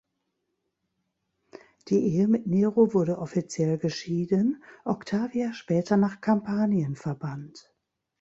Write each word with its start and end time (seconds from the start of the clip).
Die 1.89 1.99
Ehe 1.99 2.27
mit 2.27 2.47
Nero 2.47 2.95
wurde 2.95 3.19
offiziell 3.19 3.77
geschieden, 3.77 4.63
Octavia 4.83 5.53
später 5.53 5.95
nach 5.95 6.21
Kampanien 6.21 6.95
verbannt. 6.95 7.71